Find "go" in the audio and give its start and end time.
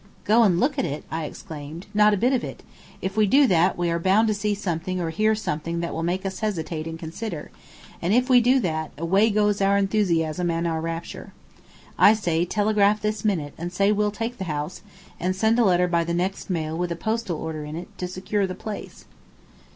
0.23-0.41